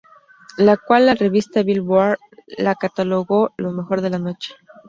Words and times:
La 0.57 0.77
cual 0.77 1.05
la 1.05 1.13
revista 1.13 1.61
"Billboard" 1.61 2.17
la 2.57 2.73
catalogó 2.73 3.53
lo 3.57 3.71
mejor 3.71 4.01
de 4.01 4.09
la 4.09 4.17
noche. 4.17 4.55